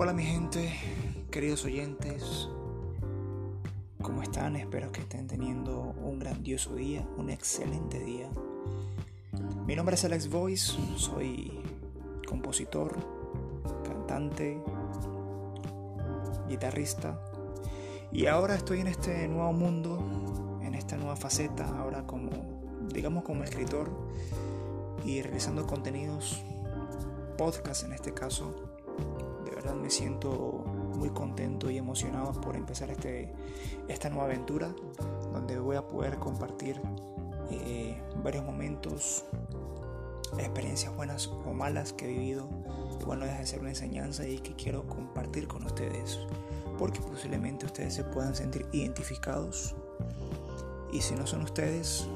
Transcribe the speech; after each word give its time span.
Hola 0.00 0.12
mi 0.12 0.22
gente, 0.22 0.72
queridos 1.28 1.64
oyentes, 1.64 2.48
¿cómo 4.00 4.22
están? 4.22 4.54
Espero 4.54 4.92
que 4.92 5.00
estén 5.00 5.26
teniendo 5.26 5.92
un 6.00 6.20
grandioso 6.20 6.76
día, 6.76 7.04
un 7.16 7.30
excelente 7.30 7.98
día. 7.98 8.30
Mi 9.66 9.74
nombre 9.74 9.96
es 9.96 10.04
Alex 10.04 10.28
Voice, 10.28 10.78
soy 10.96 11.50
compositor, 12.28 12.96
cantante, 13.82 14.62
guitarrista 16.48 17.20
y 18.12 18.26
ahora 18.26 18.54
estoy 18.54 18.78
en 18.78 18.86
este 18.86 19.26
nuevo 19.26 19.52
mundo, 19.52 20.60
en 20.62 20.76
esta 20.76 20.96
nueva 20.96 21.16
faceta, 21.16 21.76
ahora 21.76 22.06
como, 22.06 22.30
digamos 22.94 23.24
como 23.24 23.42
escritor 23.42 23.90
y 25.04 25.22
realizando 25.22 25.66
contenidos, 25.66 26.40
podcast 27.36 27.82
en 27.82 27.94
este 27.94 28.14
caso 28.14 28.67
me 29.80 29.90
siento 29.90 30.64
muy 30.96 31.10
contento 31.10 31.70
y 31.70 31.78
emocionado 31.78 32.32
por 32.40 32.56
empezar 32.56 32.90
este, 32.90 33.32
esta 33.88 34.08
nueva 34.08 34.26
aventura 34.26 34.74
donde 35.32 35.58
voy 35.58 35.76
a 35.76 35.86
poder 35.86 36.18
compartir 36.18 36.80
eh, 37.50 38.00
varios 38.22 38.44
momentos, 38.44 39.24
experiencias 40.38 40.94
buenas 40.94 41.26
o 41.26 41.52
malas 41.52 41.92
que 41.92 42.06
he 42.06 42.08
vivido. 42.08 42.48
Bueno, 43.06 43.24
deja 43.24 43.38
de 43.38 43.46
ser 43.46 43.60
una 43.60 43.70
enseñanza 43.70 44.26
y 44.26 44.38
que 44.38 44.54
quiero 44.54 44.86
compartir 44.86 45.48
con 45.48 45.64
ustedes 45.64 46.18
porque 46.78 47.00
posiblemente 47.00 47.66
ustedes 47.66 47.94
se 47.94 48.04
puedan 48.04 48.34
sentir 48.34 48.66
identificados 48.72 49.74
y 50.92 51.00
si 51.00 51.14
no 51.14 51.26
son 51.26 51.42
ustedes, 51.42 52.08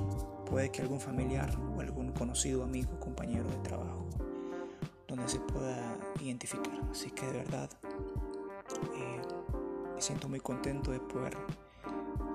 puede 0.48 0.70
que 0.70 0.82
algún 0.82 1.01
familiar 1.01 1.51
o 1.77 1.80
algún 1.80 2.12
conocido 2.12 2.62
amigo, 2.62 2.98
compañero 3.01 3.48
de 3.48 3.56
trabajo 3.56 4.06
donde 5.09 5.29
se 5.29 5.40
pueda 5.40 5.91
identificar. 6.23 6.80
Así 6.90 7.10
que 7.10 7.26
de 7.26 7.32
verdad 7.32 7.70
eh, 8.96 9.20
me 9.95 10.01
siento 10.01 10.28
muy 10.28 10.40
contento 10.40 10.90
de 10.90 11.01
poder 11.01 11.37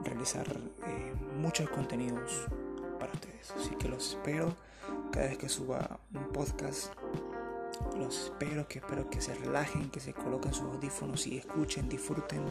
realizar 0.04 0.48
eh, 0.86 1.14
muchos 1.38 1.70
contenidos 1.70 2.48
para 3.00 3.14
ustedes. 3.14 3.52
Así 3.52 3.76
que 3.76 3.88
los 3.88 4.10
espero 4.10 4.54
cada 5.12 5.28
vez 5.28 5.38
que 5.38 5.50
suba 5.50 6.00
un 6.14 6.32
podcast. 6.32 6.94
Los 7.98 8.26
espero, 8.26 8.68
que 8.68 8.80
espero 8.80 9.10
que 9.10 9.22
se 9.22 9.34
relajen, 9.36 9.90
que 9.90 10.00
se 10.00 10.14
coloquen 10.14 10.54
sus 10.54 10.66
audífonos 10.66 11.28
y 11.28 11.38
escuchen, 11.38 11.90
disfruten 11.90 12.44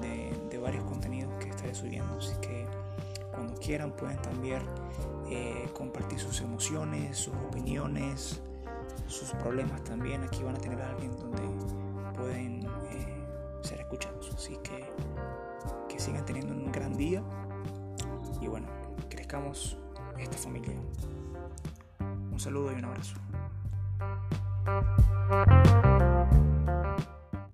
de, 0.00 0.58
varios 0.58 0.84
contenidos 0.84 1.32
que 1.42 1.48
estaré 1.48 1.74
subiendo. 1.74 2.18
Así 2.18 2.34
que 2.40 2.66
cuando 3.32 3.54
quieran 3.54 3.92
pueden 3.92 4.20
también 4.20 4.62
eh, 5.30 5.68
compartir 5.72 6.18
sus 6.18 6.40
emociones, 6.40 7.16
sus 7.16 7.34
opiniones, 7.34 8.42
sus 9.08 9.30
problemas 9.32 9.82
también. 9.84 10.22
Aquí 10.22 10.42
van 10.42 10.56
a 10.56 10.58
tener 10.58 10.80
a 10.80 10.90
alguien 10.90 11.16
donde 11.16 11.42
pueden 12.16 12.64
eh, 12.90 13.26
ser 13.62 13.80
escuchados. 13.80 14.30
Así 14.34 14.56
que 14.62 14.92
que 15.88 15.98
sigan 15.98 16.24
teniendo 16.24 16.52
un 16.52 16.70
gran 16.70 16.96
día 16.96 17.22
y 18.40 18.46
bueno, 18.46 18.68
crezcamos 19.08 19.78
esta 20.18 20.36
familia. 20.36 20.74
Un 22.30 22.38
saludo 22.38 22.72
y 22.72 22.76
un 22.76 22.84
abrazo. 22.84 23.16